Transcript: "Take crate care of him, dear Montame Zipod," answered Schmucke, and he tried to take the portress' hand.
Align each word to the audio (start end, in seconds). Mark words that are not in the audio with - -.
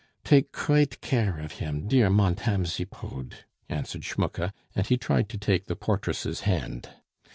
"Take 0.23 0.51
crate 0.51 0.99
care 1.01 1.37
of 1.37 1.51
him, 1.61 1.87
dear 1.87 2.09
Montame 2.09 2.65
Zipod," 2.65 3.45
answered 3.69 4.03
Schmucke, 4.03 4.51
and 4.75 4.87
he 4.87 4.97
tried 4.97 5.29
to 5.29 5.37
take 5.37 5.67
the 5.67 5.75
portress' 5.75 6.39
hand. 6.41 6.89